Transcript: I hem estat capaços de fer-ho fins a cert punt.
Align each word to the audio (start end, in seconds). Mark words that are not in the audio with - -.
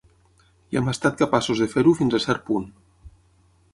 I 0.75 0.79
hem 0.79 0.87
estat 0.93 1.19
capaços 1.21 1.61
de 1.65 1.67
fer-ho 1.75 1.93
fins 2.03 2.17
a 2.19 2.23
cert 2.27 2.45
punt. 2.49 2.67